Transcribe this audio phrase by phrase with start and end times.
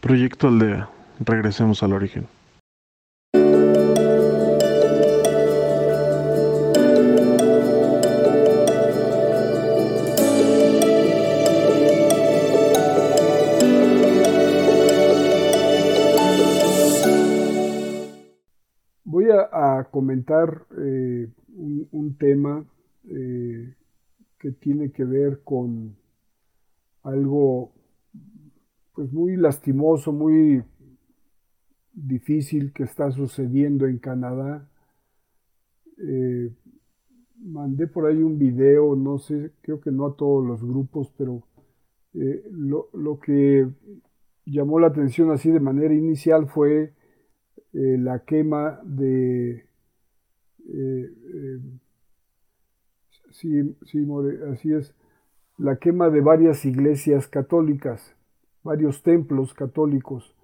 [0.00, 0.88] Proyecto Aldea.
[1.18, 2.26] Regresemos al origen.
[19.04, 22.64] Voy a, comentar eh, un, tema
[23.10, 23.74] eh,
[24.38, 25.96] que tiene que ver con
[27.02, 27.72] algo
[28.98, 30.64] pues muy lastimoso, muy
[31.92, 34.68] difícil que está sucediendo en Canadá.
[35.98, 36.52] Eh,
[37.36, 41.44] mandé por ahí un video, no sé, creo que no a todos los grupos, pero
[42.14, 43.68] eh, lo, que
[44.44, 46.92] llamó la atención así de manera inicial fue
[47.74, 49.64] eh, la quema de...
[53.30, 54.08] sí, sí,
[54.52, 54.92] así es,
[55.56, 58.17] la quema de varias iglesias católicas
[58.68, 60.36] varios templos católicos.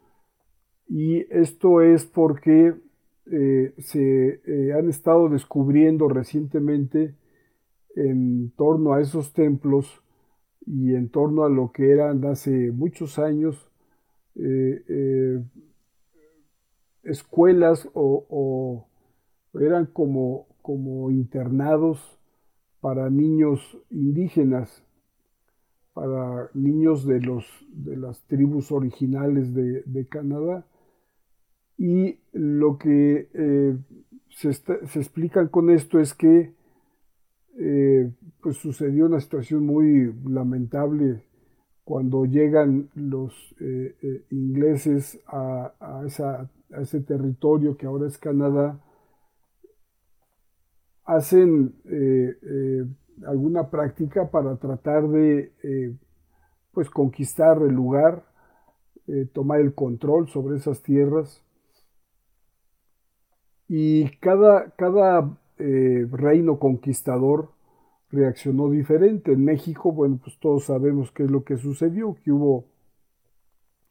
[0.88, 2.74] Y esto es porque
[3.30, 7.14] eh, se eh, han estado descubriendo recientemente
[7.94, 10.02] en torno a esos templos
[10.66, 13.70] y en torno a lo que eran hace muchos años
[14.36, 15.44] eh,
[17.02, 18.88] escuelas o,
[19.52, 22.18] eran como, como internados
[22.80, 24.83] para niños indígenas
[25.94, 30.66] para niños de, los, de las tribus originales de, Canadá.
[31.78, 33.76] Y lo que eh,
[34.28, 36.52] se, explica con esto es que
[37.56, 41.22] eh, pues sucedió una situación muy lamentable
[41.84, 46.48] cuando llegan los eh, ingleses a, a,
[46.80, 48.80] ese territorio que ahora es Canadá,
[51.04, 51.74] hacen
[53.26, 55.96] alguna práctica para tratar de eh,
[56.72, 58.24] pues conquistar el lugar,
[59.06, 61.42] eh, tomar el control sobre esas tierras.
[63.68, 67.52] Y cada, cada eh, reino conquistador
[68.10, 69.32] reaccionó diferente.
[69.32, 72.66] En México, bueno, pues todos sabemos qué es lo que sucedió, que hubo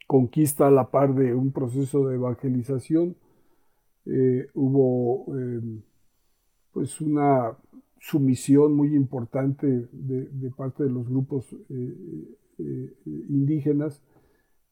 [0.08, 3.16] conquista a la par de un proceso de evangelización,
[4.54, 5.26] hubo
[6.74, 7.58] pues una
[8.04, 12.94] sumisión muy importante de, parte de los grupos eh, eh,
[13.30, 14.04] indígenas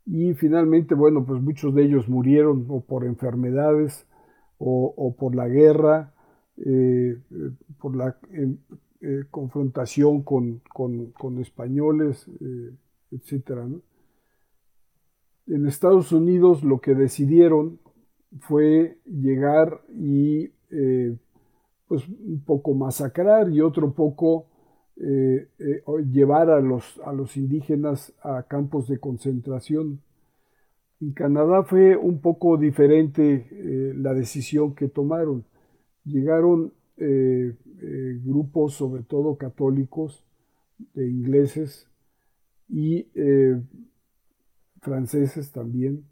[0.06, 4.06] y finalmente, bueno, pues muchos de ellos murieron o por enfermedades
[4.58, 6.14] o, por la guerra,
[6.58, 7.18] eh,
[7.80, 8.18] por la
[9.32, 10.62] confrontación con,
[11.40, 12.30] españoles,
[13.12, 13.62] etc.
[15.48, 17.80] En Estados Unidos lo que decidieron
[18.42, 20.52] fue llegar y
[21.92, 24.46] pues un poco masacrar y otro poco
[24.96, 30.00] eh, eh, llevar a los, a los indígenas a campos de concentración.
[31.02, 35.44] En Canadá fue un poco diferente eh, la decisión que tomaron.
[36.06, 36.72] Llegaron
[38.24, 40.24] grupos, sobre todo católicos,
[40.94, 41.90] de ingleses
[42.70, 43.06] y
[44.82, 46.06] franceses también,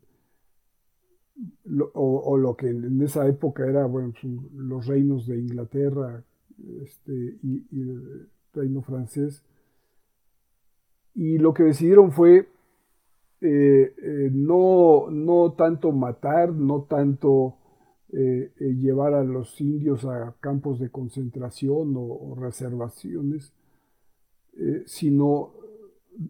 [1.93, 4.13] o, lo que en esa época era bueno,
[4.55, 6.23] los reinos de Inglaterra
[6.83, 9.43] este, y, el reino francés.
[11.15, 12.47] Y lo que decidieron fue
[13.41, 17.55] eh, eh, no, no, tanto matar, no tanto
[18.11, 23.53] eh, llevar a los indios a campos de concentración o reservaciones,
[24.87, 25.53] sino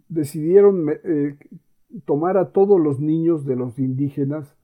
[0.08, 0.86] decidieron
[2.06, 4.56] tomar a todos los niños de los indígenas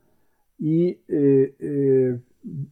[0.58, 2.20] y eh, eh,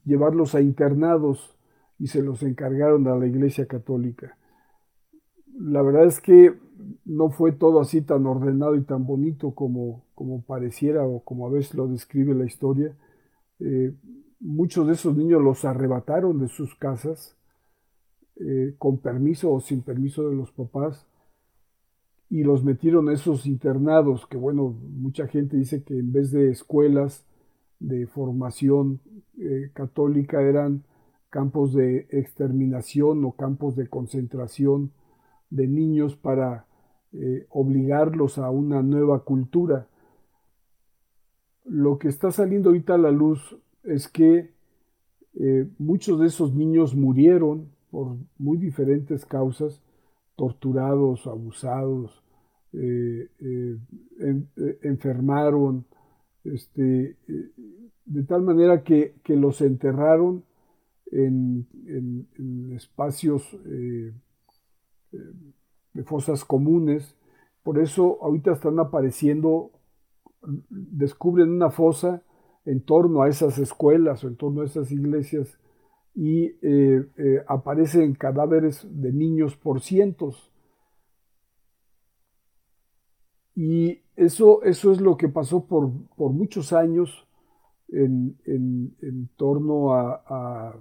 [0.05, 1.57] llevarlos a internados
[1.99, 4.37] y se los encargaron a la Iglesia Católica.
[5.57, 6.53] La verdad es que
[7.05, 11.49] no fue todo así tan ordenado y tan bonito como, como pareciera o como a
[11.49, 12.95] veces lo describe la historia.
[13.59, 13.93] Eh,
[14.39, 17.37] muchos de esos niños los arrebataron de sus casas
[18.79, 21.05] con permiso o sin permiso de los papás
[22.33, 26.49] y los metieron a esos internados que bueno, mucha gente dice que en vez de
[26.49, 27.23] escuelas
[27.83, 29.01] de formación
[29.37, 30.85] eh, católica eran
[31.29, 34.93] campos de exterminación o campos de concentración
[35.49, 36.65] de niños para
[37.11, 39.89] eh, obligarlos a una nueva cultura.
[41.65, 44.53] Lo que está saliendo ahorita a la luz es que
[45.33, 49.81] eh, muchos de esos niños murieron por muy diferentes causas,
[50.35, 52.23] torturados, abusados,
[54.81, 55.85] enfermaron,
[56.43, 57.17] este,
[58.05, 60.43] de tal manera que, los enterraron
[61.11, 61.67] en,
[62.75, 64.13] espacios eh,
[65.11, 65.17] eh,
[65.93, 67.15] de fosas comunes.
[67.63, 69.71] Por eso ahorita están apareciendo
[70.69, 72.21] descubren una fosa
[72.65, 75.57] en torno a esas escuelas o en torno a esas iglesias
[76.15, 77.05] y eh,
[77.47, 80.52] aparecen cadáveres de niños por cientos.
[83.55, 85.89] Y eso, eso es lo que pasó por,
[86.31, 87.27] muchos años
[87.89, 90.75] en, torno a,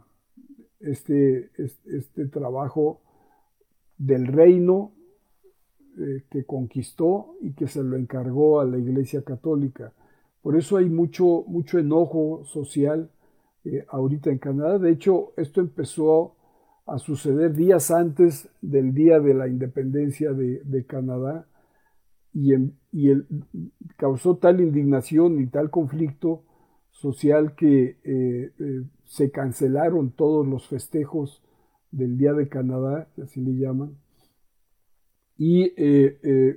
[0.81, 3.01] este, este, trabajo
[3.99, 4.93] del reino
[5.99, 9.93] eh, que conquistó y que se lo encargó a la Iglesia Católica.
[10.43, 13.11] Por eso hay mucho, mucho enojo social
[13.65, 14.79] eh, ahorita en Canadá.
[14.79, 16.35] De hecho, esto empezó
[16.87, 21.47] a suceder días antes del día de la independencia de, Canadá
[22.35, 22.53] y,
[23.97, 26.45] causó tal indignación y tal conflicto
[26.91, 31.43] social que eh, eh, se cancelaron todos los festejos
[31.91, 33.97] del Día de Canadá, así le llaman,
[35.37, 35.73] y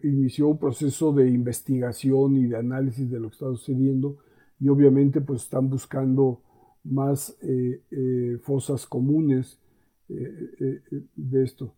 [0.04, 4.18] inició un proceso de investigación y de análisis de lo que está sucediendo
[4.60, 6.42] y obviamente pues están buscando
[6.84, 9.60] más eh, eh, fosas comunes
[10.10, 10.82] eh,
[11.16, 11.74] de esto.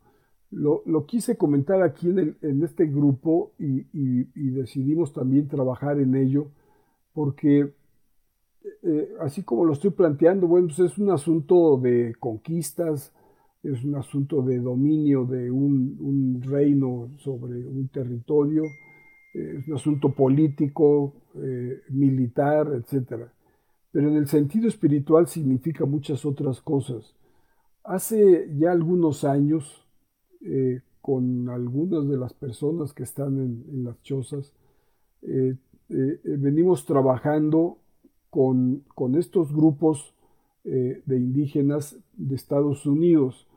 [0.50, 6.52] Lo, quise comentar aquí en, este grupo y, decidimos también trabajar en ello
[7.14, 7.74] porque
[9.22, 13.14] así como lo estoy planteando, bueno, pues es un asunto de conquistas,
[13.64, 18.64] es un asunto de dominio de un, un reino sobre un territorio,
[19.34, 21.14] es un asunto político,
[21.90, 23.32] militar, etcétera
[23.98, 27.16] pero en el sentido espiritual significa muchas otras cosas.
[27.84, 29.87] Hace ya algunos años,
[30.42, 34.54] eh, con algunas de las personas que están en, las chozas,
[35.22, 35.56] eh,
[35.90, 37.78] eh, venimos trabajando
[38.30, 38.84] con,
[39.18, 40.14] estos grupos
[40.64, 43.48] de indígenas de Estados Unidos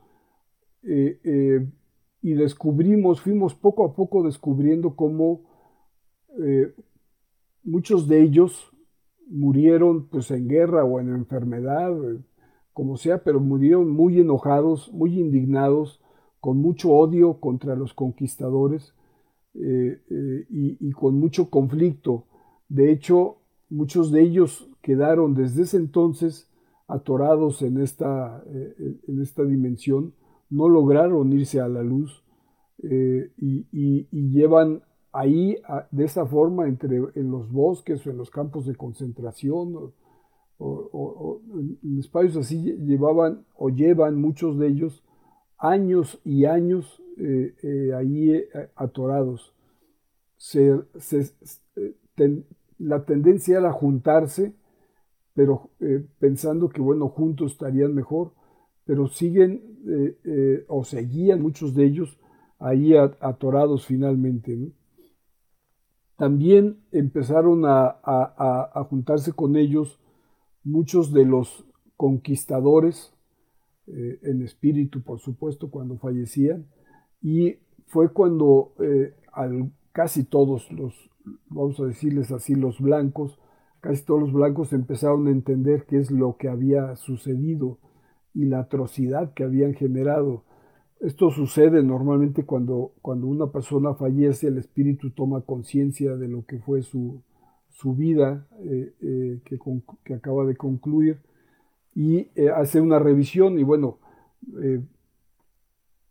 [0.83, 5.41] y descubrimos, fuimos poco a poco descubriendo cómo
[7.65, 8.73] muchos de ellos
[9.27, 11.93] murieron pues en guerra o en enfermedad,
[12.73, 16.00] como sea, pero murieron muy enojados, muy indignados,
[16.41, 18.95] con mucho odio contra los conquistadores
[19.55, 22.25] eh, eh, y, con mucho conflicto.
[22.69, 23.39] De hecho,
[23.69, 26.49] muchos de ellos quedaron desde ese entonces
[26.89, 30.13] atorados en esta, en esta dimensión,
[30.49, 32.25] no lograron irse a la luz
[32.83, 34.83] y, llevan
[35.13, 35.57] ahí,
[35.93, 39.93] de esa forma, entre, en los bosques o en los campos de concentración
[40.59, 45.05] o, en espacios así, llevaban o llevan muchos de ellos
[45.61, 49.55] años y años eh, eh, ahí eh, atorados.
[52.79, 54.55] la tendencia era juntarse,
[55.35, 55.71] pero
[56.19, 58.33] pensando que, bueno, juntos estarían mejor,
[58.85, 62.19] pero siguen o seguían muchos de ellos
[62.59, 64.73] ahí atorados finalmente.
[66.17, 69.99] También empezaron a, juntarse con ellos
[70.65, 71.65] muchos de los
[71.97, 73.13] conquistadores,
[73.93, 76.67] eh, en espíritu por supuesto, cuando fallecían,
[77.23, 77.57] y
[77.87, 79.15] fue cuando eh,
[79.93, 80.95] casi todos los,
[81.49, 83.39] vamos a decirles así, los blancos,
[83.81, 87.79] casi todos los blancos empezaron a entender qué es lo que había sucedido
[88.35, 90.45] y la atrocidad que habían generado.
[91.01, 96.59] Esto sucede normalmente cuando, cuando una persona fallece, el espíritu toma conciencia de lo que
[96.59, 97.23] fue su,
[97.97, 99.41] vida eh, eh,
[100.05, 101.23] que, acaba de concluir
[101.95, 103.99] y eh, hace una revisión y bueno,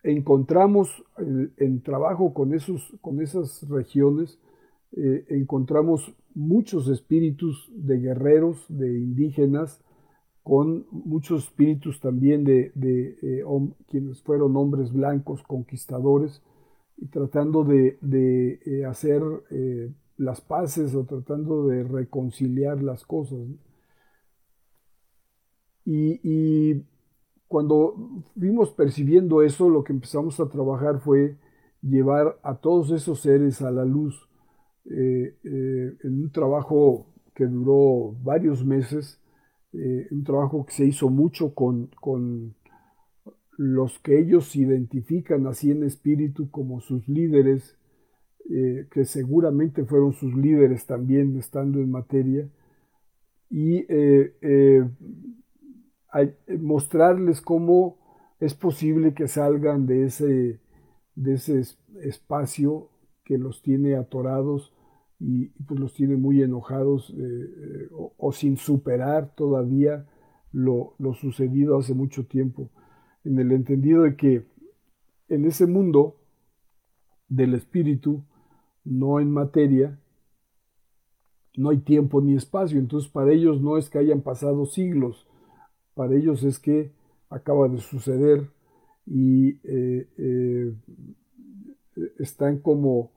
[0.03, 1.03] encontramos
[1.57, 4.39] en, trabajo con, esos, con esas regiones,
[4.91, 9.81] encontramos muchos espíritus de guerreros, de indígenas,
[10.43, 12.71] con muchos espíritus también de,
[13.21, 13.43] eh,
[13.87, 16.41] quienes fueron hombres blancos conquistadores
[16.97, 17.99] y tratando de,
[18.65, 19.21] eh, hacer
[19.51, 23.39] eh, las paces o tratando de reconciliar las cosas.
[25.85, 26.83] Y,
[27.47, 31.37] cuando fuimos percibiendo eso, lo que empezamos a trabajar fue
[31.81, 34.29] llevar a todos esos seres a la luz
[34.85, 39.19] en un trabajo que duró varios meses
[39.71, 42.55] eh, un trabajo que se hizo mucho con,
[43.57, 47.77] los que ellos identifican así en espíritu como sus líderes,
[48.49, 52.49] eh, que seguramente fueron sus líderes también estando en materia,
[53.49, 54.87] y eh,
[56.59, 57.97] mostrarles cómo
[58.39, 60.59] es posible que salgan de ese,
[61.15, 61.61] de ese
[62.01, 62.89] espacio
[63.23, 64.73] que los tiene atorados
[65.19, 70.07] y, pues los tiene muy enojados eh, eh, o, sin superar todavía
[70.51, 72.71] lo, sucedido hace mucho tiempo,
[73.23, 74.47] en el entendido de que
[75.27, 76.15] en ese mundo
[77.27, 78.23] del espíritu,
[78.83, 79.99] no en materia,
[81.55, 85.27] no hay tiempo ni espacio, entonces para ellos no es que hayan pasado siglos,
[85.99, 86.93] para ellos es que
[87.29, 88.49] acaba de suceder
[89.05, 90.73] y eh, eh,
[92.19, 93.11] están como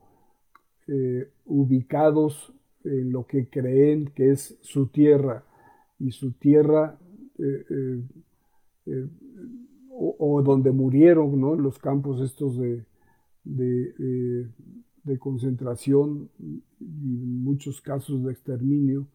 [0.89, 5.45] eh, ubicados en lo que creen que es su tierra
[6.01, 6.99] y su tierra
[9.89, 11.55] o, donde murieron ¿no?
[11.55, 12.85] los campos estos de,
[13.45, 19.07] de concentración y en muchos casos de exterminio.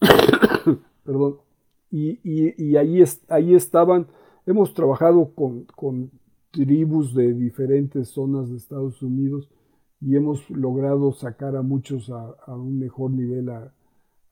[1.04, 1.43] Perdón.
[1.96, 4.08] Y, ahí, ahí estaban,
[4.46, 6.10] hemos trabajado con,
[6.50, 9.48] tribus de diferentes zonas de Estados Unidos
[10.00, 13.72] y hemos logrado sacar a muchos a, un mejor nivel, a,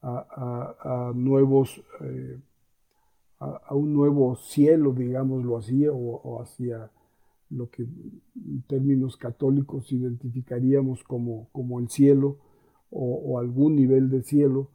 [0.02, 2.40] a nuevos, eh,
[3.38, 6.90] a, un nuevo cielo, digámoslo así, o, o hacia
[7.50, 12.38] lo que en términos católicos identificaríamos como, como el cielo
[12.90, 14.68] o, algún nivel de cielo.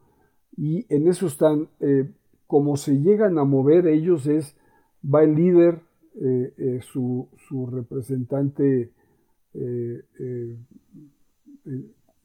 [0.56, 2.12] Y en eso están, eh,
[2.48, 4.56] como se llegan a mover ellos es,
[5.04, 5.82] va el líder,
[6.20, 7.30] eh, eh, su,
[7.72, 8.92] representante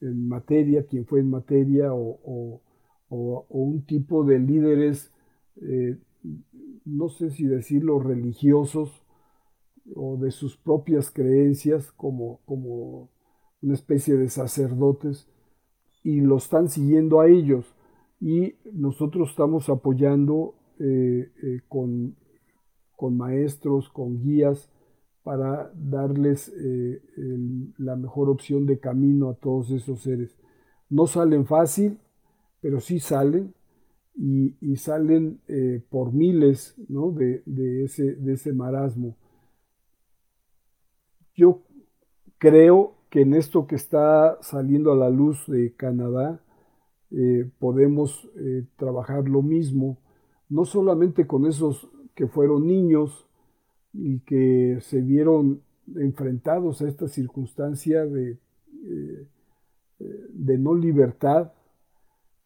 [0.01, 2.61] en materia, quien fue en materia, o,
[3.09, 5.11] o un tipo de líderes,
[6.85, 9.03] no sé si decirlo, religiosos,
[9.95, 13.09] o de sus propias creencias como, como
[13.61, 15.27] una especie de sacerdotes
[16.03, 17.65] y lo están siguiendo a ellos
[18.23, 22.15] y nosotros estamos apoyando eh, eh, con,
[22.95, 24.71] con, maestros, con guías
[25.23, 27.01] para darles eh,
[27.77, 30.37] la mejor opción de camino a todos esos seres.
[30.89, 31.99] No salen fácil,
[32.61, 33.53] pero sí salen
[34.15, 35.41] y, salen
[35.89, 39.17] por miles de, ese, de ese marasmo.
[41.35, 41.61] Yo
[42.37, 46.42] creo que en esto que está saliendo a la luz de Canadá,
[47.15, 49.99] eh, podemos eh, trabajar lo mismo,
[50.49, 53.27] no solamente con esos que fueron niños
[53.93, 55.61] y que se vieron
[55.95, 58.39] enfrentados a esta circunstancia de,
[58.87, 59.27] eh,
[59.99, 61.51] de no libertad,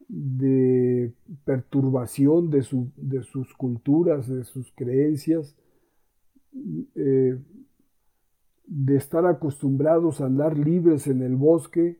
[0.09, 1.13] de
[1.45, 2.65] perturbación de,
[2.97, 5.55] de, sus culturas, de sus creencias,
[6.53, 7.39] de
[8.97, 11.99] estar acostumbrados a andar libres en el bosque,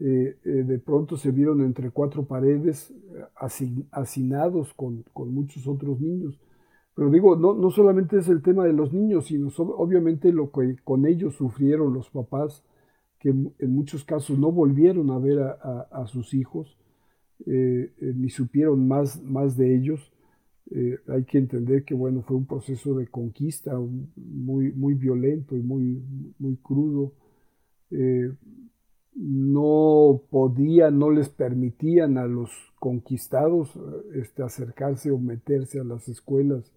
[0.00, 2.92] eh, eh, de pronto se vieron entre cuatro paredes
[3.90, 6.38] hacinados con, muchos otros niños.
[6.94, 10.76] Pero digo, no, no, solamente es el tema de los niños, sino obviamente lo que
[10.84, 12.64] con ellos sufrieron los papás,
[13.18, 16.76] que en muchos casos no volvieron a ver a, sus hijos,
[17.46, 20.12] eh, ni supieron más, más de ellos.
[20.70, 23.78] Eh, hay que entender que bueno, fue un proceso de conquista
[24.16, 26.02] muy, muy violento y muy,
[26.38, 27.12] muy crudo.
[27.90, 28.32] Eh,
[29.16, 36.08] no podían, no les permitían a los conquistados eh, este, acercarse o meterse a las
[36.08, 36.72] escuelas,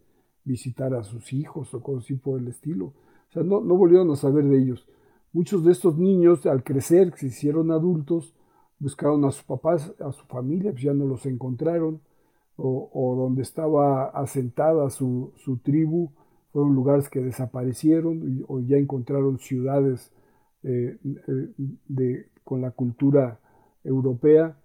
[0.45, 2.85] visitar a sus hijos o cosas así por el estilo.
[2.85, 4.87] O sea, no, no volvieron a saber de ellos.
[5.33, 8.33] Muchos de estos niños, al crecer, se hicieron adultos,
[8.79, 12.01] buscaron a sus papás, a su familia, pues ya no los encontraron
[12.61, 15.31] o, donde estaba asentada su,
[15.63, 16.11] tribu,
[16.51, 20.11] fueron lugares que desaparecieron o ya encontraron ciudades
[20.63, 20.97] eh,
[21.87, 23.39] de, con la cultura
[23.83, 24.57] europea.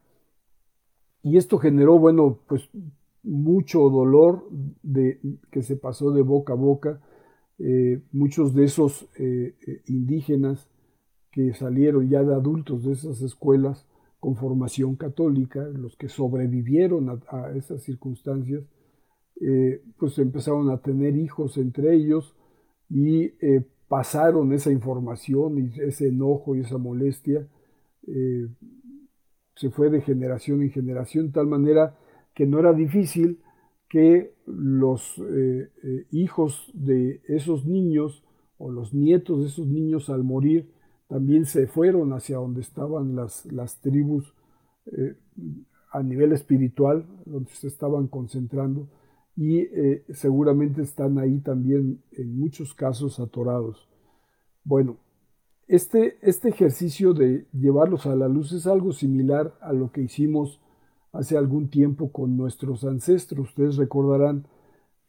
[1.23, 2.71] Y esto generó, bueno, pues
[3.23, 4.49] mucho dolor
[4.83, 7.03] de, que se pasó de boca a boca.
[7.59, 9.55] Eh, muchos de esos eh,
[9.87, 10.67] indígenas
[11.31, 13.87] que salieron ya de adultos de esas escuelas,
[14.25, 18.65] con formación católica, los que sobrevivieron a, esas circunstancias,
[19.39, 22.35] eh, pues empezaron a tener hijos entre ellos
[22.89, 27.47] y eh, pasaron esa información y ese enojo y esa molestia.
[28.07, 28.49] Eh,
[29.57, 31.97] se fue de generación en generación, de tal manera
[32.35, 33.41] que no era difícil
[33.89, 35.23] que los
[36.11, 38.25] hijos de esos niños
[38.59, 40.69] o los nietos de esos niños al morir
[41.09, 44.35] también se fueron hacia donde estaban las, las tribus
[44.87, 45.17] eh,
[45.93, 48.89] a nivel espiritual, donde se estaban concentrando,
[49.37, 53.89] y eh, seguramente están ahí también en muchos casos atorados.
[54.65, 54.97] Bueno,
[55.67, 60.61] este, este ejercicio de llevarlos a la luz es algo similar a lo que hicimos
[61.13, 63.49] hace algún tiempo con nuestros ancestros.
[63.49, 64.47] Ustedes recordarán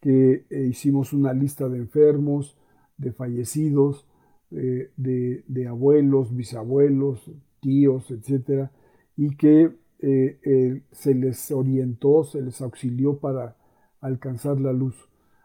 [0.00, 2.56] que eh, hicimos una lista de enfermos,
[2.96, 4.06] de fallecidos,
[4.52, 8.70] eh, de, abuelos, bisabuelos, tíos, etcétera,
[9.16, 13.56] y que eh, se les orientó, se les auxilió para
[14.00, 14.94] alcanzar la luz.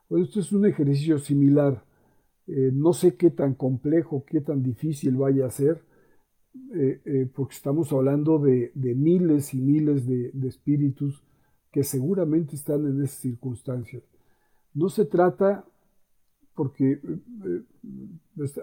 [0.10, 1.84] Bueno, esto es un ejercicio similar.
[2.74, 5.84] No sé qué tan complejo, qué tan difícil vaya a ser,
[7.34, 11.24] porque estamos hablando de, miles y miles de, espíritus
[11.72, 14.04] que seguramente están en esas circunstancias.
[14.74, 15.66] No se trata,
[16.56, 17.00] porque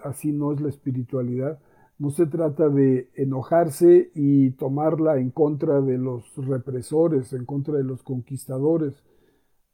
[0.03, 1.59] así no es la espiritualidad,
[1.99, 7.83] no se trata de enojarse y tomarla en contra de los represores, en contra de
[7.83, 9.03] los conquistadores,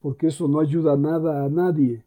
[0.01, 2.03] porque eso no ayuda nada a nadie.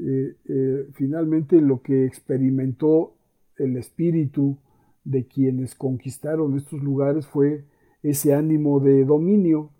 [0.00, 3.16] Eh, eh, finalmente lo que experimentó
[3.56, 4.58] el espíritu
[5.02, 7.64] de quienes conquistaron estos lugares fue
[8.02, 9.72] ese ánimo de dominio,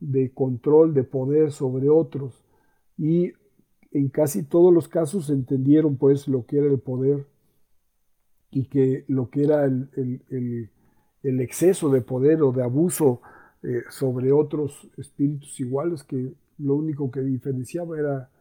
[0.00, 2.44] de control, de poder sobre otros.
[2.98, 3.32] Y
[3.92, 7.26] en casi todos los casos entendieron pues lo que era el poder
[8.50, 10.70] y que lo que era el,
[11.22, 13.20] exceso de poder o de abuso
[13.62, 18.31] eh, sobre otros espíritus iguales, que lo único que diferenciaba era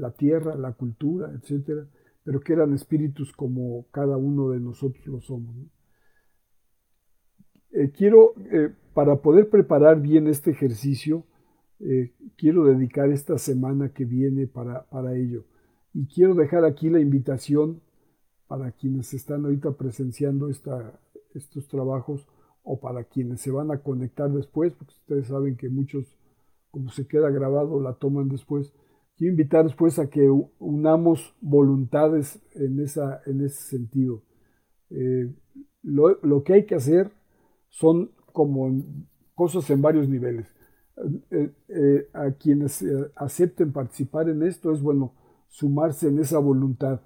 [0.00, 1.86] la tierra, la cultura, etcétera,
[2.24, 5.54] pero que eran espíritus como cada uno de nosotros lo somos.
[7.72, 11.24] Eh, quiero, eh, para poder preparar bien este ejercicio,
[12.36, 15.46] quiero dedicar esta semana que viene para, para ello.
[15.94, 17.80] Y quiero dejar aquí la invitación
[18.50, 22.26] para quienes están ahorita presenciando estos trabajos
[22.64, 26.18] o para quienes se van a conectar después, porque ustedes saben que muchos,
[26.72, 28.72] como se queda grabado, la toman después.
[29.20, 34.22] Quiero invitar después a que unamos voluntades en, esa, en ese sentido.
[34.88, 35.30] Eh,
[35.82, 37.12] lo, que hay que hacer
[37.68, 38.82] son como
[39.34, 40.46] cosas en varios niveles.
[41.30, 42.82] Eh, eh, a quienes
[43.14, 45.12] acepten participar en esto es bueno
[45.50, 47.02] sumarse en esa voluntad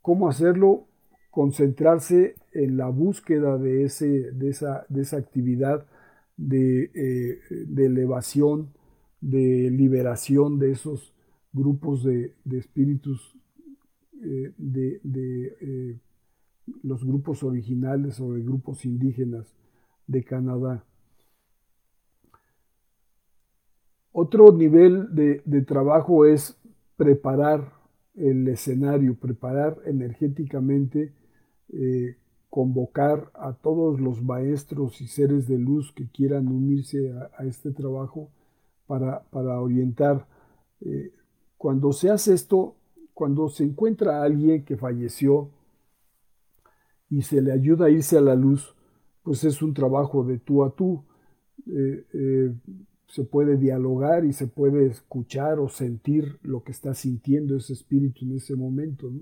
[0.00, 0.86] ¿Cómo hacerlo?
[1.32, 5.86] Concentrarse en la búsqueda de, ese, de, esa, de esa, actividad
[6.36, 7.40] de,
[7.76, 8.74] elevación,
[9.20, 11.12] de liberación de esos
[11.52, 13.36] grupos de, espíritus,
[14.22, 15.00] eh, de,
[15.60, 16.00] eh,
[16.82, 19.54] los grupos originales o de grupos indígenas
[20.06, 20.84] de Canadá.
[24.12, 26.60] Otro nivel de trabajo es
[26.96, 27.82] preparar
[28.14, 31.12] el escenario, preparar energéticamente,
[31.72, 32.16] eh,
[32.50, 38.30] convocar a todos los maestros y seres de luz que quieran unirse a, este trabajo
[38.86, 39.24] para,
[39.60, 40.26] orientar.
[41.62, 42.74] Cuando se hace esto,
[43.14, 45.48] cuando se encuentra a alguien que falleció
[47.08, 48.74] y se le ayuda a irse a la luz,
[49.22, 51.04] pues es un trabajo de tú a tú.
[51.68, 52.52] Eh,
[53.06, 58.24] se puede dialogar y se puede escuchar o sentir lo que está sintiendo ese espíritu
[58.24, 59.12] en ese momento,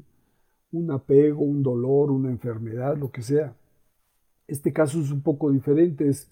[0.72, 3.55] un apego, un dolor, una enfermedad, lo que sea.
[4.48, 6.31] Este caso es un poco diferente, es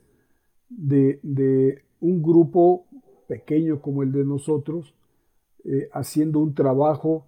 [0.70, 2.86] de, un grupo
[3.26, 4.94] pequeño como el de nosotros,
[5.70, 7.26] eh, haciendo un trabajo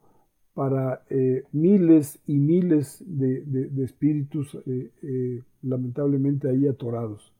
[0.55, 7.35] para eh, miles y miles de, espíritus eh, lamentablemente ahí atorados.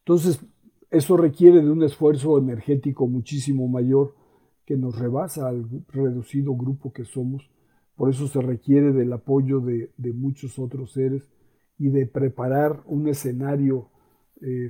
[0.00, 0.44] Entonces,
[0.90, 4.14] eso requiere de un esfuerzo energético muchísimo mayor
[4.66, 7.48] que nos rebasa al reducido grupo que somos.
[7.96, 11.26] Por eso se requiere del apoyo de, muchos otros seres
[11.78, 13.88] y de preparar un escenario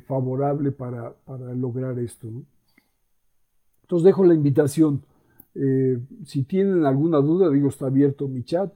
[0.07, 1.17] favorable para,
[1.57, 2.29] lograr esto.
[3.91, 5.05] Entonces dejo la invitación.
[5.57, 8.73] Eh, si tienen alguna duda, digo, está abierto mi chat,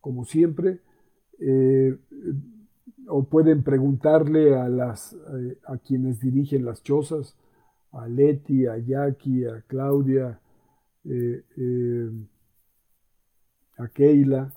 [0.00, 0.80] como siempre.
[1.38, 1.94] Eh,
[3.06, 7.36] o pueden preguntarle a, las, eh, a quienes dirigen las chozas,
[7.92, 10.40] a Leti, a Jackie, a Claudia,
[13.76, 14.50] a Keila.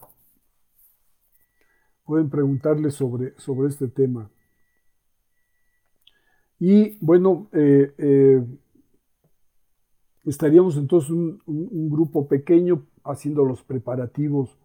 [2.05, 4.31] Pueden preguntarle sobre, sobre este tema.
[6.59, 7.49] Y bueno,
[10.29, 14.57] estaríamos entonces un, grupo pequeño haciendo los preparativos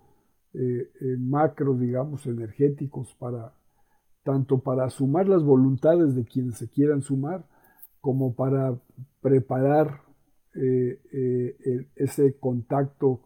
[1.19, 3.55] macros, digamos, energéticos para
[4.23, 7.47] tanto para sumar las voluntades de quienes se quieran sumar,
[8.01, 8.79] como para
[9.21, 10.03] preparar
[10.55, 13.23] eh, eh, ese contacto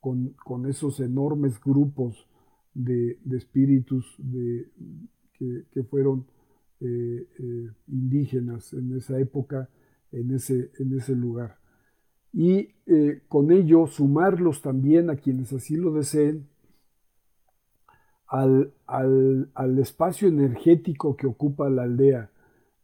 [0.00, 2.28] con, esos enormes grupos
[2.74, 4.18] de, espíritus
[5.38, 6.26] que, fueron
[6.80, 7.26] eh,
[7.86, 9.70] indígenas en esa época,
[10.12, 11.56] en ese, en ese lugar.
[12.36, 12.70] Y
[13.28, 16.48] con ello sumarlos también a quienes así lo deseen
[18.34, 22.30] al, espacio energético que ocupa la aldea,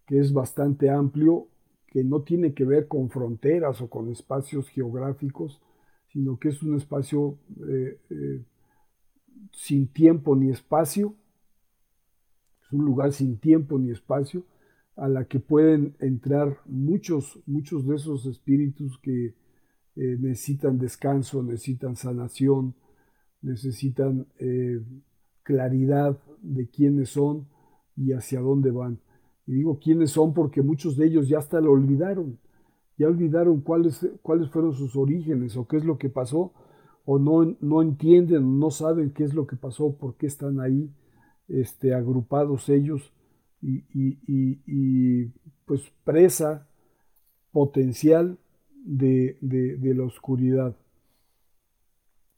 [0.07, 1.49] que es bastante amplio,
[1.89, 5.61] que no tiene que ver con fronteras o con espacios geográficos,
[6.13, 8.45] sino que es un espacio eh, eh,
[9.53, 11.15] sin tiempo ni espacio,
[12.65, 14.45] es un lugar sin tiempo ni espacio,
[14.97, 19.35] a la que pueden entrar muchos, muchos de esos espíritus que
[19.97, 22.75] eh, necesitan descanso, necesitan sanación,
[23.43, 24.27] necesitan
[25.43, 27.49] claridad de quiénes son
[27.97, 29.01] y hacia dónde van.
[29.47, 32.39] Y digo quiénes son porque muchos de ellos ya hasta lo olvidaron,
[32.97, 36.53] ya olvidaron cuáles, cuáles fueron sus orígenes o qué es lo que pasó,
[37.05, 40.95] o no, no entienden, no saben qué es lo que pasó, por qué están ahí
[41.49, 43.13] este, agrupados ellos
[43.61, 45.33] y, y,
[45.67, 46.69] pues presa
[47.53, 48.39] potencial
[48.85, 50.77] de, de, la oscuridad.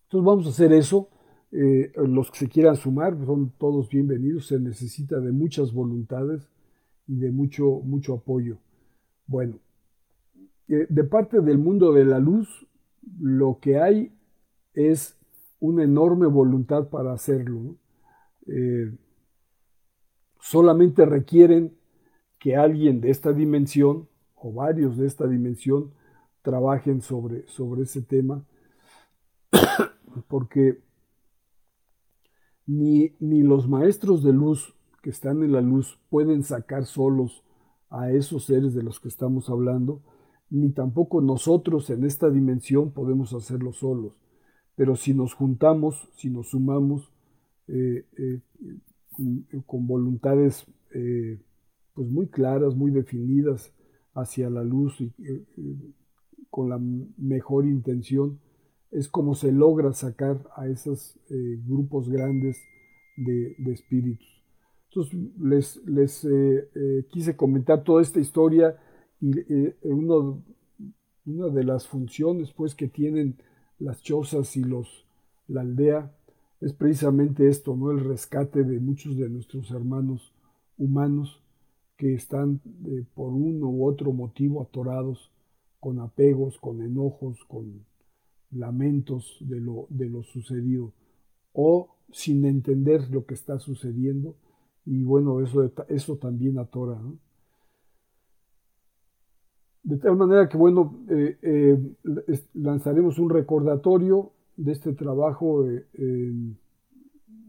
[0.05, 1.09] Entonces vamos a hacer eso.
[1.51, 4.47] Eh, los que se quieran sumar son todos bienvenidos.
[4.47, 6.49] Se necesita de muchas voluntades
[7.07, 8.59] y de mucho, mucho apoyo.
[9.27, 9.59] Bueno,
[10.69, 12.67] eh, de parte del mundo de la luz,
[13.21, 14.13] lo que hay
[14.75, 15.19] es
[15.61, 17.77] una enorme voluntad para hacerlo.
[18.47, 18.91] Eh,
[20.41, 21.77] solamente requieren
[22.39, 25.93] que alguien de esta dimensión o varios de esta dimensión
[26.43, 28.45] trabajen sobre, sobre ese tema,
[30.29, 30.83] porque
[32.67, 37.45] ni, ni los maestros de luz que están en la luz pueden sacar solos
[37.91, 40.03] a esos seres de los que estamos hablando,
[40.49, 44.13] ni tampoco nosotros en esta dimensión podemos hacerlo solos.
[44.75, 47.13] Pero si nos juntamos, si nos sumamos
[47.69, 48.41] eh, eh,
[49.67, 51.39] con, voluntades eh,
[51.95, 53.73] pues muy claras, muy definidas
[54.15, 54.99] hacia la luz
[56.53, 56.79] con la
[57.17, 58.39] mejor intención,
[58.91, 61.19] es como se logra sacar a esos
[61.67, 62.59] grupos grandes
[63.17, 64.29] de, espíritus.
[64.91, 66.29] Entonces les, les
[67.09, 68.77] quise comentar toda esta historia
[69.19, 69.33] y
[69.81, 70.43] uno,
[71.25, 73.39] una de las funciones pues que tienen
[73.79, 75.07] las chozas y los,
[75.49, 76.15] la aldea,
[76.61, 77.91] es precisamente esto, ¿no?
[77.91, 80.33] El rescate de muchos de nuestros hermanos
[80.79, 81.43] humanos
[81.97, 85.32] que están eh, por uno u otro motivo atorados
[85.83, 87.85] con apegos, con enojos, con
[88.53, 90.93] lamentos de lo, de lo sucedido
[91.53, 94.37] o sin entender lo que está sucediendo
[94.87, 97.01] y bueno, eso, eso también atora.
[99.83, 101.93] De tal manera que, bueno, eh, eh,
[102.55, 106.45] lanzaremos un recordatorio de este trabajo eh,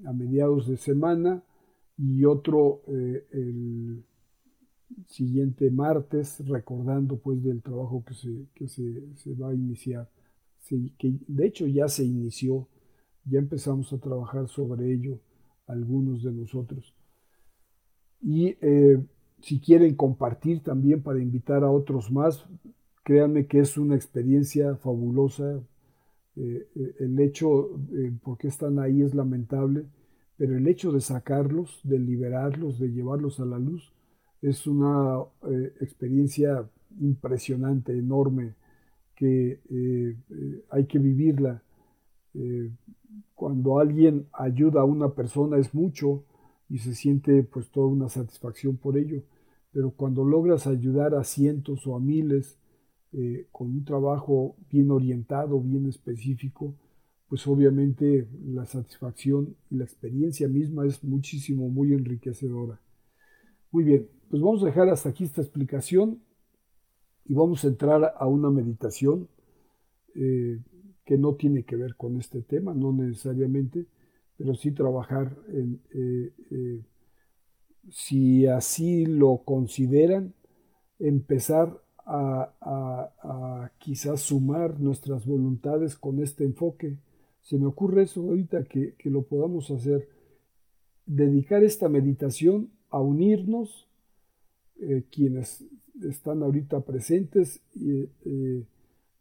[0.07, 1.43] a mediados de semana
[1.99, 4.03] y otro el
[5.07, 10.09] siguiente martes, recordando pues del trabajo que se, que se, va a iniciar.
[10.67, 12.67] que de hecho ya se inició,
[13.25, 15.19] ya empezamos a trabajar sobre ello
[15.67, 16.93] algunos de nosotros.
[18.21, 18.55] Y
[19.43, 22.45] si quieren compartir también para invitar a otros más,
[23.03, 25.61] créanme que es una experiencia fabulosa.
[26.35, 29.85] Eh, eh, el hecho, eh, porque están ahí es lamentable,
[30.37, 33.93] pero el hecho de sacarlos, de liberarlos, de llevarlos a la luz,
[34.43, 35.23] es una
[35.81, 38.53] experiencia impresionante, enorme,
[39.15, 39.59] que
[40.69, 41.63] hay que vivirla.
[43.35, 46.23] cuando alguien ayuda a una persona es mucho
[46.69, 49.23] y se siente pues toda una satisfacción por ello
[49.73, 52.57] pero cuando logras ayudar a cientos o a miles
[53.11, 56.75] eh, con un trabajo bien orientado, bien específico,
[57.27, 62.79] pues obviamente la satisfacción y la experiencia misma es muchísimo, muy enriquecedora.
[63.71, 66.19] Muy bien, pues vamos a dejar hasta aquí esta explicación
[67.23, 69.29] y vamos a entrar a una meditación
[70.15, 70.59] eh,
[71.05, 73.85] que no tiene que ver con este tema, no necesariamente,
[74.35, 76.81] pero sí trabajar en eh,
[77.91, 80.33] si así lo consideran,
[80.97, 86.97] empezar a, quizás sumar nuestras voluntades con este enfoque.
[87.43, 90.09] Se me ocurre eso ahorita que, lo podamos hacer.
[91.05, 93.92] Dedicar esta meditación a unirnos,
[94.79, 95.63] eh, quienes
[96.01, 98.63] están ahorita presentes, eh,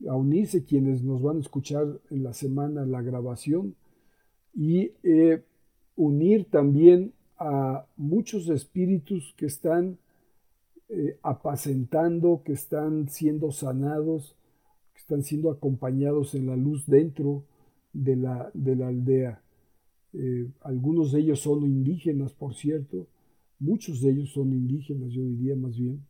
[0.08, 3.76] a unirse quienes nos van a escuchar en la semana la grabación
[4.54, 5.42] y eh,
[5.94, 9.98] unir también a muchos espíritus que están
[11.22, 14.36] apacentando, que están siendo sanados,
[14.92, 17.44] que están siendo acompañados en la luz dentro
[17.94, 19.42] de la, de la aldea.
[20.60, 23.06] Algunos de ellos son indígenas, por cierto,
[23.62, 26.04] muchos de ellos son indígenas, yo diría más bien,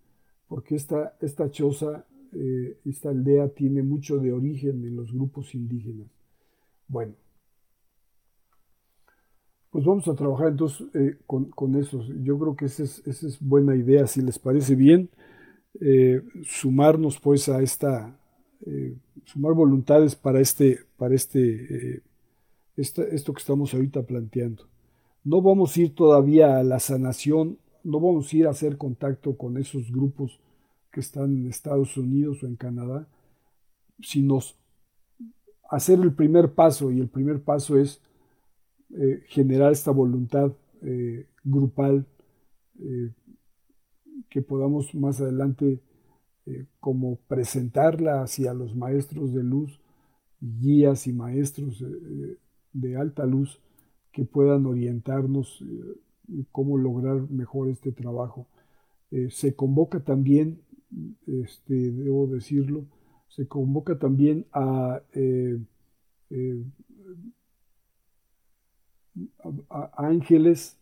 [0.48, 6.08] porque esta, esta choza, eh, esta aldea tiene mucho de origen en los grupos indígenas.
[6.88, 7.14] Bueno,
[9.70, 12.02] pues vamos a trabajar entonces eh, con, eso.
[12.22, 15.10] Yo creo que esa es, buena idea, si les parece bien,
[15.80, 18.18] eh, sumarnos pues a esta,
[19.24, 22.02] sumar voluntades para este, para este,
[22.76, 24.71] esto que estamos ahorita planteando.
[25.24, 29.36] No vamos a ir todavía a la sanación, no vamos a ir a hacer contacto
[29.36, 30.40] con esos grupos
[30.90, 33.08] que están en Estados Unidos o en Canadá,
[34.00, 34.40] sino
[35.70, 38.00] hacer el primer paso, y el primer paso es
[38.90, 42.06] eh, generar esta voluntad eh, grupal
[44.28, 45.80] que podamos más adelante
[46.80, 49.80] como presentarla hacia los maestros de luz,
[50.40, 51.84] guías y maestros
[52.72, 53.60] de alta luz
[54.12, 55.64] que puedan orientarnos
[56.50, 58.46] cómo lograr mejor este trabajo.
[59.30, 60.60] se convoca también,
[61.26, 62.84] este, debo decirlo,
[63.28, 65.58] se convoca también a eh,
[69.96, 70.78] ángeles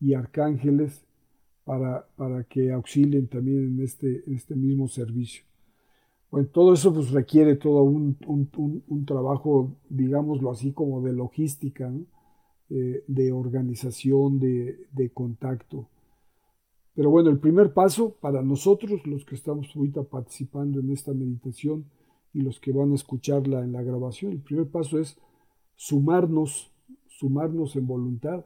[0.00, 1.04] y arcángeles
[1.64, 5.44] para, para, que auxilien también en este, este mismo servicio.
[6.30, 11.90] Bueno, todo eso pues requiere todo un, un, trabajo, digámoslo así, como de logística,
[12.70, 15.88] eh, de organización, de, de, contacto.
[16.94, 21.86] Pero bueno, el primer paso para nosotros, los que estamos ahorita participando en esta meditación,
[22.32, 24.32] y los que van a escucharla en la grabación.
[24.32, 25.18] El primer paso es
[25.76, 26.70] sumarnos,
[27.08, 28.44] sumarnos en voluntad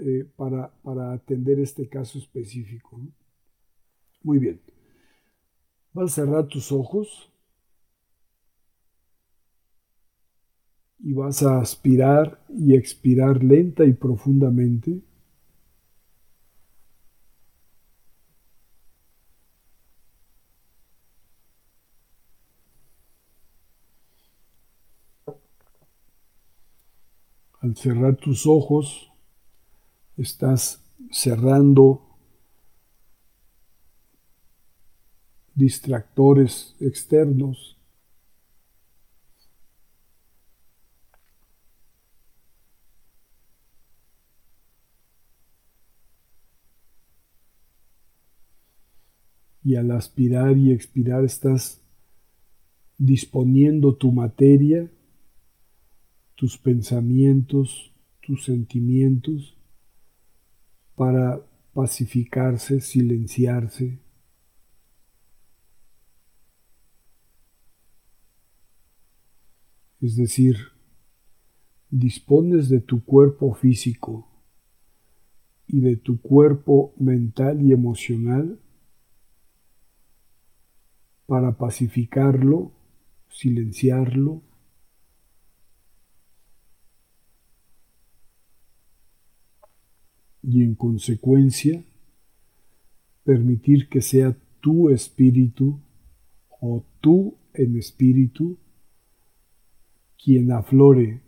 [0.00, 3.00] eh, para, para, atender este caso específico.
[4.22, 4.60] Muy bien.
[5.92, 7.31] Vas a cerrar tus ojos
[11.02, 15.00] y vas a aspirar y expirar lenta y profundamente.
[27.60, 29.12] Al cerrar tus ojos,
[30.16, 32.02] estás cerrando
[35.54, 37.76] distractores externos.
[49.64, 51.80] Y al aspirar y expirar estás
[52.98, 54.90] disponiendo tu materia
[56.42, 59.56] tus pensamientos, tus sentimientos,
[60.96, 61.40] para
[61.72, 64.00] pacificarse, silenciarse.
[70.00, 70.56] Es decir,
[71.90, 74.28] dispones de tu cuerpo físico
[75.68, 78.58] y de tu cuerpo mental y emocional
[81.26, 82.72] para pacificarlo,
[83.28, 84.42] silenciarlo,
[90.42, 91.84] y en consecuencia
[93.24, 95.80] permitir que sea tu espíritu
[96.60, 98.58] o tú en espíritu
[100.22, 101.20] quien aflore.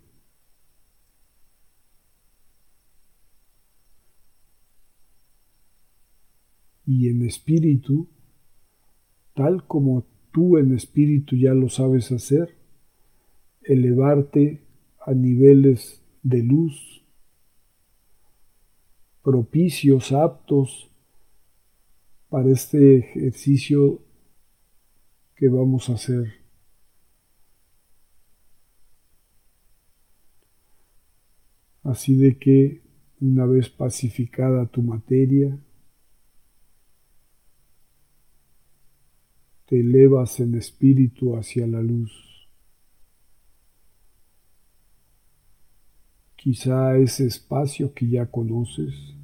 [6.86, 8.08] Y en espíritu,
[9.34, 12.56] tal como tú en espíritu ya lo sabes hacer,
[13.62, 14.60] elevarte
[15.00, 17.04] a niveles de luz,
[19.22, 20.90] propicios, aptos
[22.28, 24.00] para este ejercicio
[25.36, 26.44] que vamos a hacer.
[31.82, 32.82] Así de que
[33.20, 35.58] una vez pacificada tu materia,
[39.80, 42.12] elevas en espíritu hacia la luz.
[46.36, 49.14] Quizá ese espacio que ya conoces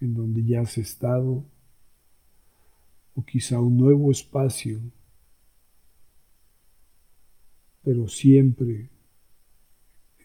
[0.00, 1.44] en donde ya has estado,
[3.14, 4.80] o quizá un nuevo espacio,
[7.82, 8.90] pero siempre,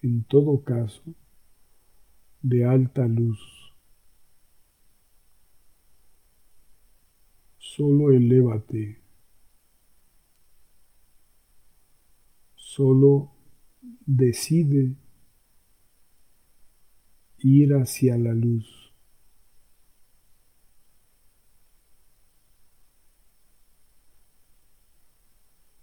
[0.01, 1.01] en todo caso,
[2.41, 3.39] de alta luz.
[7.75, 9.01] Solo elévate,
[12.53, 13.31] solo
[14.05, 14.95] decide
[17.39, 18.93] ir hacia la luz.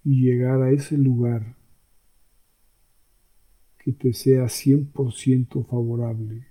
[0.04, 1.56] y llegar a ese lugar
[3.78, 6.49] que te sea 100% favorable.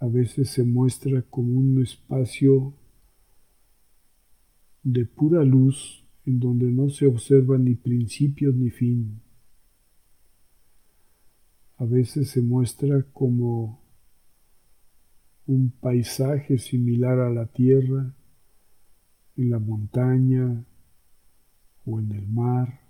[0.00, 2.74] A veces se muestra como un espacio
[4.82, 9.20] de pura luz en donde no se observa ni principio ni fin.
[11.76, 13.80] A veces se muestra como
[15.46, 18.14] un paisaje similar a la tierra,
[19.36, 20.64] en la montaña
[21.86, 22.80] o en el mar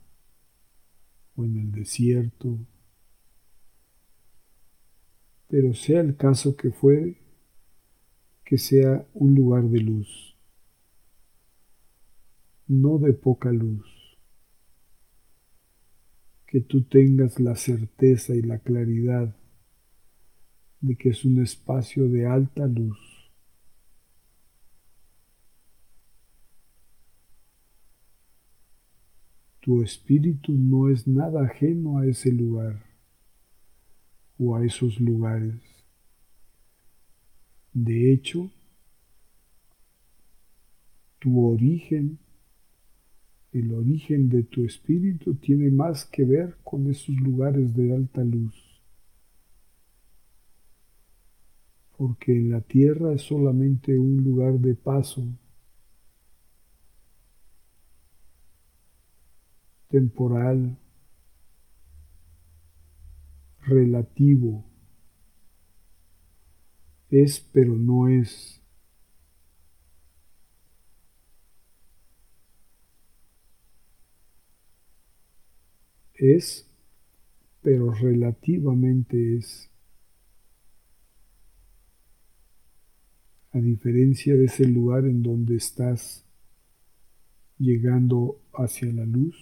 [1.37, 2.59] o en el desierto.
[5.49, 7.17] Pero sea el caso que fuere,
[8.45, 10.29] que sea un lugar de luz.
[12.69, 13.87] no de poca luz.
[16.47, 19.35] Que tú tengas la certeza y la claridad
[20.81, 22.99] de que es un espacio de alta luz.
[29.61, 32.88] Tu espíritu no es nada ajeno a ese lugar
[34.38, 35.55] o a esos lugares.
[37.72, 38.51] De hecho,
[41.18, 42.18] tu origen,
[43.53, 48.55] el origen de tu espíritu tiene más que ver con esos lugares de alta luz.
[51.96, 55.27] Porque la tierra es solamente un lugar de paso,
[59.88, 60.79] temporal,
[63.68, 64.64] relativo.
[67.11, 68.61] Es pero no es.
[76.14, 76.68] Es
[77.62, 79.70] pero relativamente es.
[83.52, 86.24] A diferencia de ese lugar en donde estás
[87.59, 89.37] llegando hacia la luz,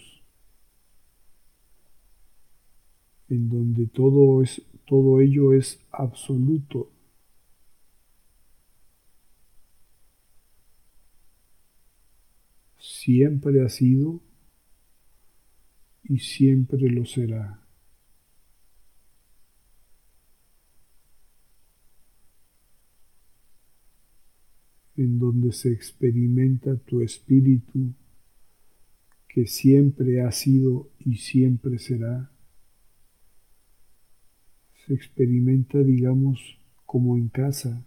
[3.29, 6.91] en donde todo, es, todo ello es absoluto.
[12.77, 14.21] Siempre ha sido
[16.03, 17.63] y siempre lo será.
[24.97, 27.93] en donde se experimenta tu espíritu
[29.27, 32.31] que siempre ha sido y siempre será
[34.87, 36.39] se experimenta, digamos,
[36.85, 37.85] como en casa.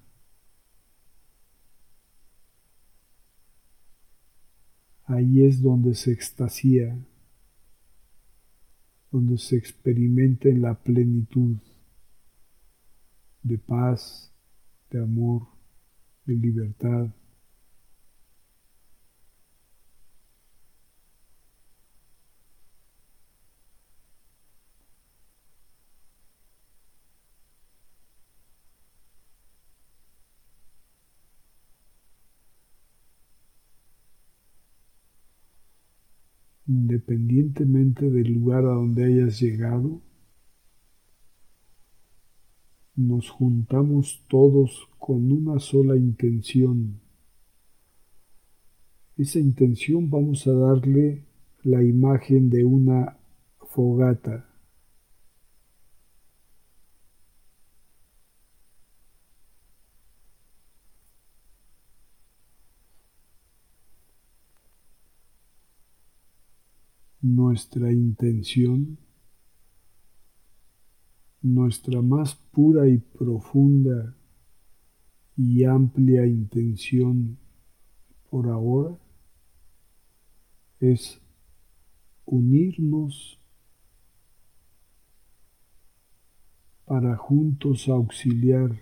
[5.07, 6.97] Ahí es donde se extasía,
[9.11, 11.57] donde se experimenta en la plenitud
[13.43, 14.33] de paz,
[14.91, 15.49] de amor,
[16.27, 17.15] de libertad.
[37.01, 40.03] Independientemente del lugar a donde hayas llegado,
[42.95, 47.01] nos juntamos todos con una sola intención.
[49.17, 51.25] Esa intención vamos a darle
[51.63, 53.17] la imagen de una
[53.61, 54.50] fogata.
[67.51, 68.97] Nuestra intención,
[71.43, 74.15] nuestra más pura y profunda
[75.37, 77.39] y amplia intención
[78.31, 78.97] por ahora
[80.79, 81.21] es
[82.25, 83.41] unirnos
[86.85, 88.81] para juntos auxiliar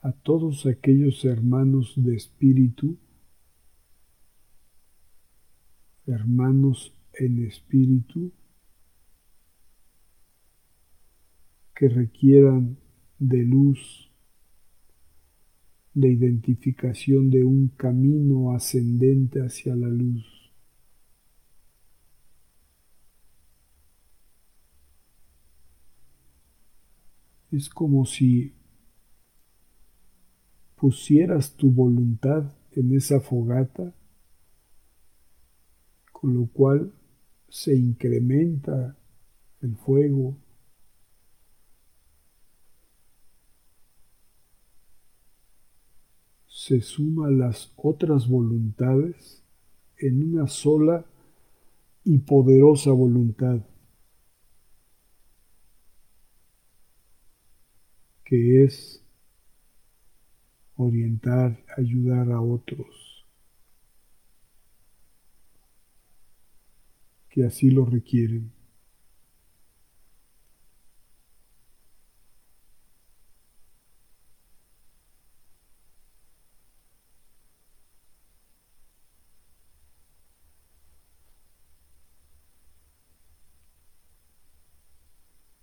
[0.00, 2.96] a todos aquellos hermanos de espíritu
[6.06, 8.32] hermanos en espíritu
[11.74, 12.78] que requieran
[13.18, 14.10] de luz,
[15.94, 20.24] de identificación de un camino ascendente hacia la luz.
[27.50, 28.52] Es como si
[30.76, 33.94] pusieras tu voluntad en esa fogata
[36.26, 36.92] con lo cual
[37.48, 38.96] se incrementa
[39.60, 40.36] el fuego.
[46.48, 49.44] Se suman las otras voluntades
[49.98, 51.06] en una sola
[52.02, 53.60] y poderosa voluntad,
[58.24, 59.00] que es
[60.74, 63.05] orientar, ayudar a otros.
[67.36, 68.50] Que así lo requieren.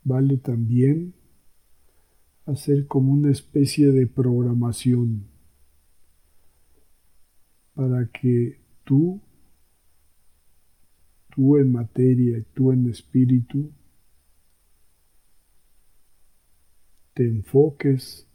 [0.03, 1.15] Vale también
[2.45, 5.25] hacer como una especie de programación
[7.73, 9.19] para que tú,
[11.35, 13.71] tú en materia y tú en espíritu,
[17.13, 18.27] te enfoques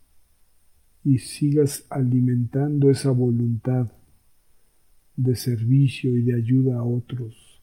[1.05, 3.91] y sigas alimentando esa voluntad
[5.17, 7.61] de servicio y de ayuda a otros.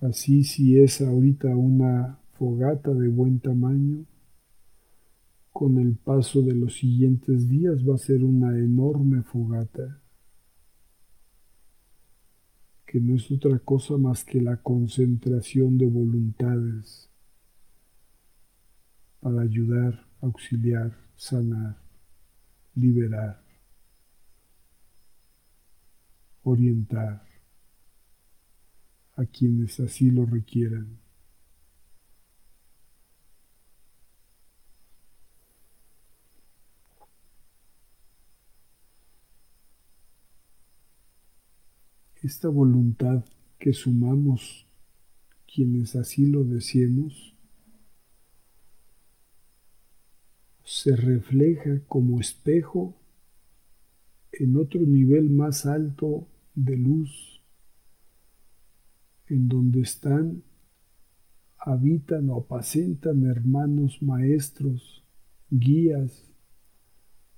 [0.00, 4.04] Así si es ahorita una fogata de buen tamaño,
[5.54, 10.00] con el paso de los siguientes días va a ser una enorme fogata,
[12.84, 17.08] que no es otra cosa más que la concentración de voluntades
[19.20, 21.80] para ayudar, auxiliar, sanar,
[22.74, 23.40] liberar,
[26.42, 27.24] orientar
[29.14, 31.03] a quienes así lo requieran.
[42.24, 43.22] Esta voluntad
[43.58, 44.66] que sumamos
[45.46, 47.36] quienes así lo deseemos
[50.64, 52.98] se refleja como espejo
[54.32, 57.42] en otro nivel más alto de luz,
[59.26, 60.44] en donde están,
[61.58, 65.04] habitan o apacentan hermanos maestros,
[65.50, 66.32] guías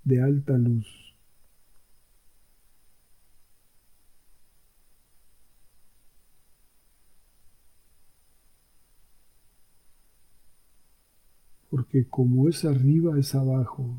[0.05, 1.06] de alta luz.
[11.71, 13.97] Porque como es arriba es abajo.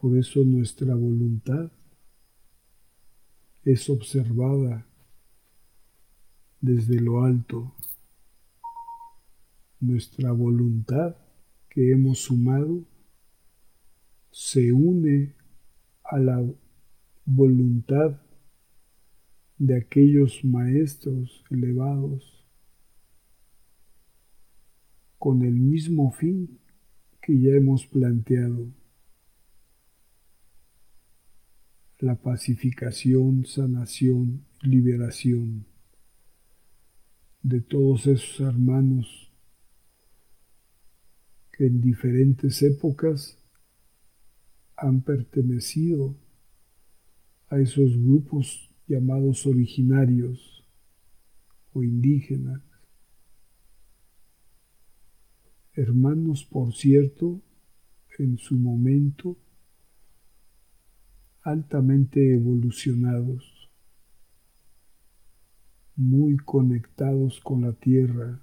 [0.00, 1.70] Por eso nuestra voluntad
[3.64, 4.84] es observada
[6.60, 7.72] desde lo alto.
[9.78, 11.16] Nuestra voluntad
[11.68, 12.84] que hemos sumado
[14.32, 15.34] se une
[16.02, 16.44] a la
[17.24, 18.20] voluntad
[19.58, 22.31] de aquellos maestros elevados
[25.22, 26.58] con el mismo fin
[27.20, 28.66] que ya hemos planteado,
[32.00, 35.64] la pacificación, sanación, liberación
[37.40, 39.32] de todos esos hermanos
[41.52, 43.38] que en diferentes épocas
[44.74, 46.16] han pertenecido
[47.48, 50.66] a esos grupos llamados originarios
[51.72, 52.71] o indígenas.
[55.74, 57.40] Hermanos, por cierto,
[58.18, 59.38] en su momento,
[61.40, 63.70] altamente evolucionados,
[65.96, 68.42] muy conectados con la tierra,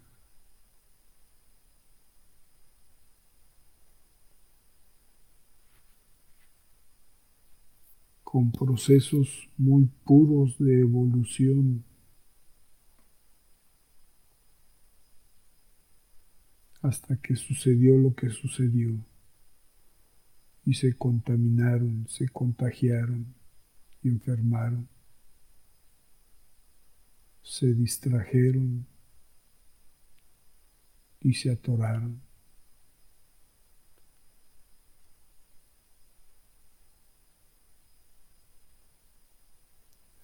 [8.23, 11.88] con procesos muy puros de evolución.
[16.81, 19.05] Hasta que sucedió lo que sucedió
[20.65, 23.33] y se contaminaron, se contagiaron
[24.03, 24.87] y enfermaron,
[27.41, 28.85] se distrajeron
[31.21, 32.21] y se atoraron.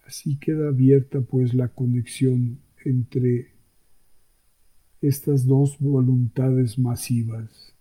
[0.06, 3.55] Así queda abierta pues la conexión entre
[5.08, 7.76] estas dos voluntades masivas.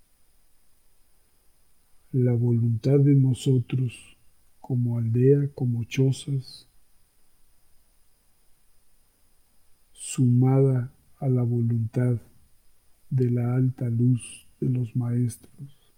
[2.12, 4.18] La voluntad de nosotros
[4.60, 6.68] como aldea, como chozas,
[9.92, 12.20] sumada a la voluntad
[13.10, 15.94] de la alta luz de los maestros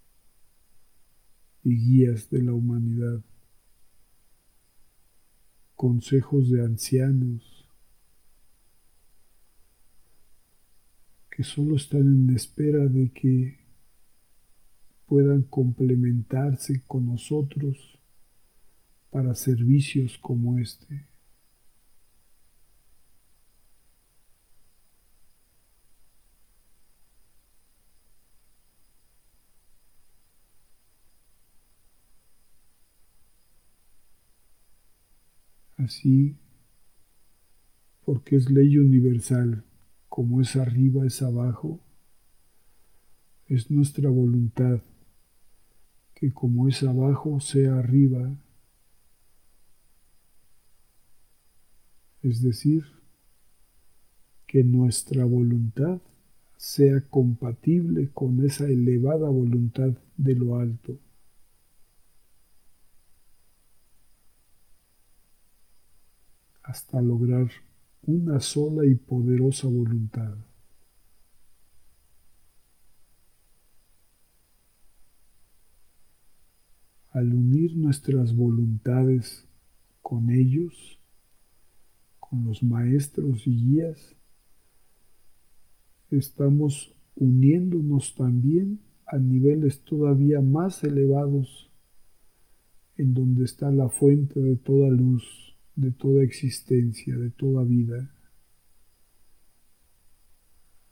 [1.64, 3.20] y guías de la humanidad
[5.74, 7.55] consejos de ancianos
[11.36, 13.58] que solo están en espera de que
[15.04, 17.98] puedan complementarse con nosotros
[19.10, 21.06] para servicios como este.
[35.76, 36.38] Así,
[38.06, 39.66] porque es ley universal,
[40.16, 41.78] como es arriba es abajo,
[43.48, 44.80] es nuestra voluntad
[46.14, 48.34] que como es abajo sea arriba,
[52.22, 52.86] es decir,
[54.46, 56.00] que nuestra voluntad
[56.56, 60.98] sea compatible con esa elevada voluntad de lo alto.
[66.62, 67.48] hasta lograr
[68.02, 70.36] una sola y poderosa voluntad.
[77.10, 79.48] Al unir nuestras voluntades
[80.02, 81.00] con ellos,
[82.20, 84.16] con los maestros y guías,
[86.10, 91.70] estamos uniéndonos también a niveles todavía más elevados
[92.96, 95.45] en donde está la fuente de toda luz,
[95.76, 98.10] de toda existencia, de toda vida.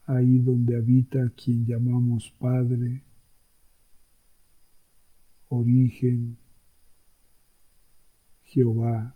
[0.05, 3.03] Ahí donde habita quien llamamos Padre,
[5.49, 6.37] origen,
[8.43, 9.15] Jehová.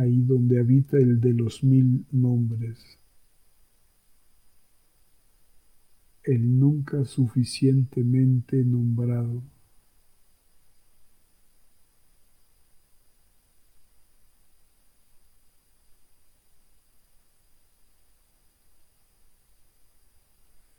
[0.00, 2.98] ahí donde habita el de los mil nombres,
[6.22, 9.42] el nunca suficientemente nombrado.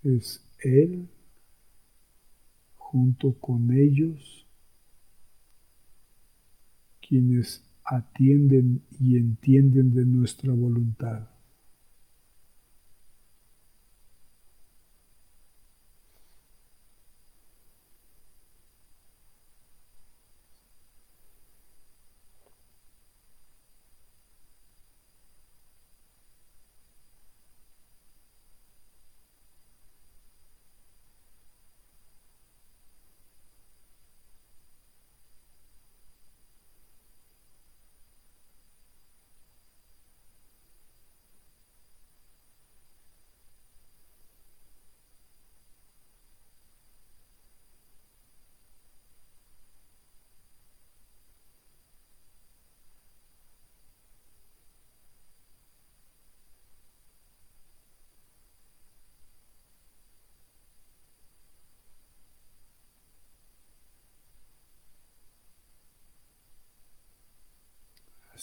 [0.04, 1.08] Es Él
[2.76, 4.46] junto con ellos
[7.02, 11.31] quienes atienden y entienden de nuestra voluntad.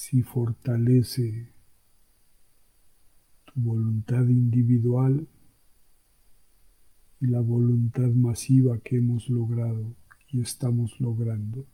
[0.08, 1.52] Si fortalece
[3.44, 5.28] tu voluntad individual
[7.20, 9.94] y la voluntad masiva que hemos logrado
[10.28, 11.66] y estamos logrando.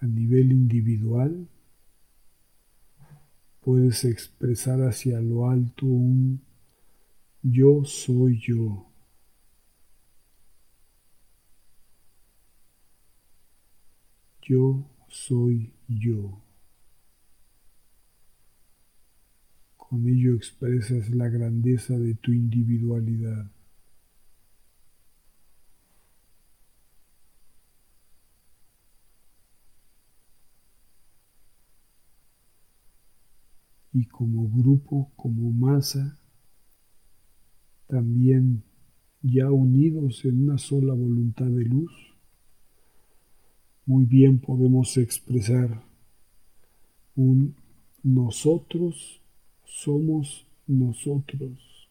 [0.00, 1.48] A nivel individual,
[3.60, 6.40] puedes expresar hacia lo alto un
[7.42, 8.85] yo soy yo.
[14.48, 16.40] Yo soy yo.
[19.76, 23.50] Con ello expresas la grandeza de tu individualidad.
[33.92, 36.20] Y como grupo, como masa,
[37.88, 38.62] también
[39.22, 42.15] ya unidos en una sola voluntad de luz,
[43.86, 45.80] muy bien podemos expresar
[47.14, 47.54] un
[48.02, 49.20] nosotros
[49.64, 51.88] somos nosotros.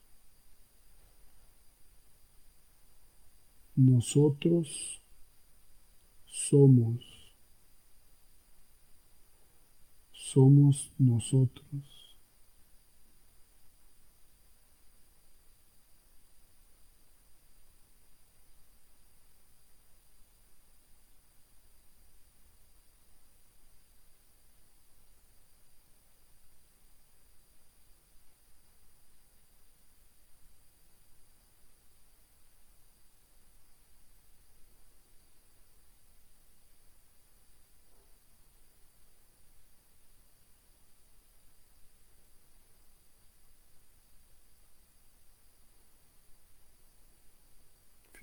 [3.76, 5.02] Nosotros
[6.26, 7.04] somos.
[10.14, 11.95] Somos nosotros.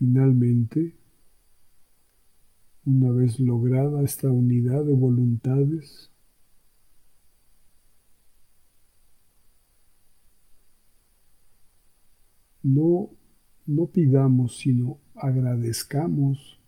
[0.05, 0.97] Finalmente,
[2.85, 6.11] una vez lograda esta unidad de voluntades,
[12.65, 13.11] no,
[13.65, 16.59] no pidamos, sino agradezcamos,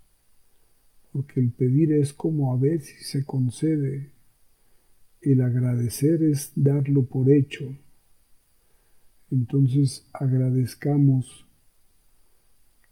[1.12, 4.12] porque el pedir es como a ver si se concede,
[5.22, 7.64] el agradecer es darlo por hecho.
[9.32, 11.43] Entonces agradezcamos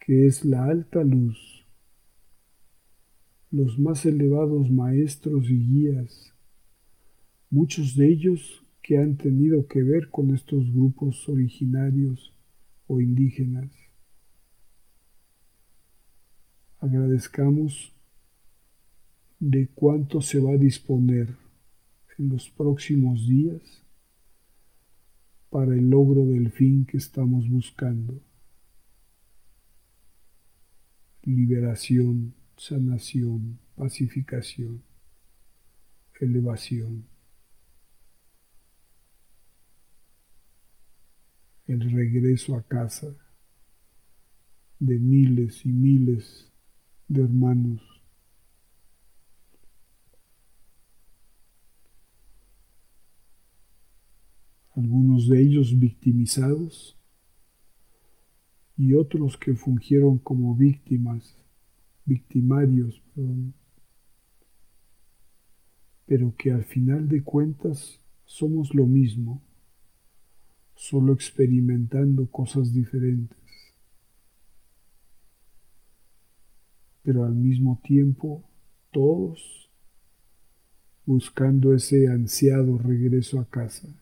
[0.05, 1.65] que es la alta luz,
[3.53, 6.35] los más elevados maestros y guías,
[7.51, 12.35] muchos de ellos que han tenido que ver con estos grupos originarios
[12.89, 13.71] o indígenas.
[16.81, 17.95] Agradezcamos
[19.39, 21.37] de cuánto se va a disponer
[22.19, 23.85] en los próximos días
[25.49, 28.21] para el logro del fin que estamos buscando.
[31.23, 34.83] Liberación, sanación, pacificación,
[36.21, 37.07] elevación.
[41.67, 43.15] El regreso a casa
[44.79, 46.53] de miles y miles
[47.09, 47.93] de hermanos
[54.75, 56.99] algunos de ellos victimizados
[58.83, 61.39] y otros que fungieron como víctimas,
[62.05, 63.01] victimarios,
[66.05, 69.41] pero que al final de cuentas somos lo mismo,
[70.75, 73.39] solo experimentando cosas diferentes,
[77.05, 78.43] pero al mismo tiempo
[78.91, 79.71] todos
[81.07, 84.02] buscando ese ansiado regreso a casa.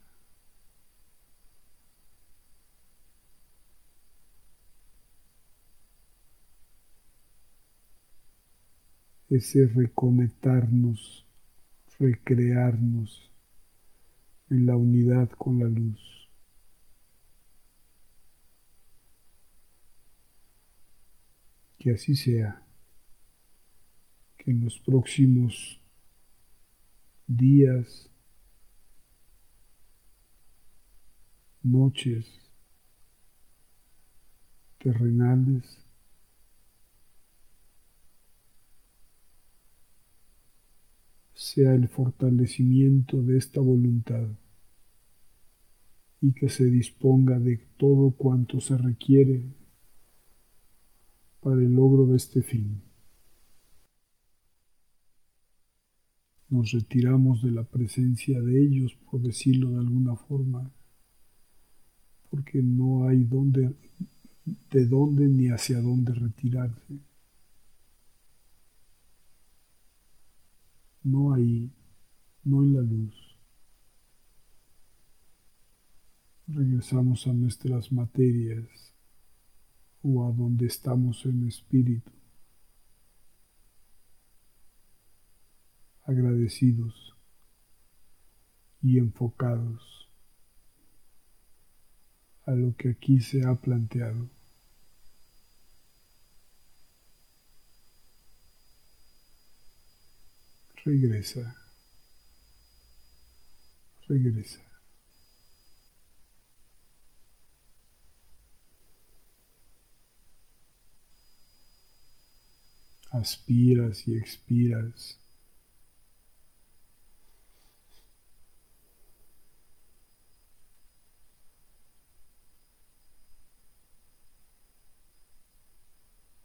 [9.31, 11.25] Ese reconectarnos,
[11.99, 13.31] recrearnos
[14.51, 16.29] en la unidad con la luz.
[21.79, 22.67] Que así sea,
[24.37, 25.81] que en los próximos
[27.29, 28.11] días,
[31.63, 32.27] noches
[34.79, 35.80] terrenales,
[41.41, 44.29] sea el fortalecimiento de esta voluntad
[46.21, 49.51] y que se disponga de todo cuanto se requiere
[51.41, 52.83] para el logro de este fin.
[56.51, 60.71] Nos retiramos de la presencia de ellos, por decirlo de alguna forma,
[62.29, 63.75] porque no hay dónde,
[64.45, 67.01] de dónde ni hacia dónde retirarse.
[71.03, 71.73] No ahí,
[72.45, 73.15] no en la luz.
[76.47, 78.95] Regresamos a nuestras materias
[80.03, 82.11] o a donde estamos en espíritu,
[86.05, 87.15] agradecidos
[88.83, 90.09] y enfocados
[92.47, 94.29] a lo que aquí se ha planteado.
[100.85, 101.57] Regresa,
[104.09, 104.61] regresa.
[113.13, 115.19] Aspiras y expiras.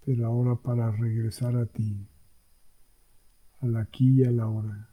[0.04, 2.08] Pero ahora para regresar a ti
[3.66, 4.90] al aquí y a la hora.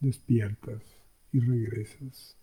[0.00, 0.82] Despiertas
[1.32, 2.41] y regresas.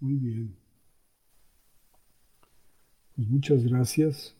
[0.00, 0.56] Muy bien.
[3.14, 4.34] Pues muchas gracias.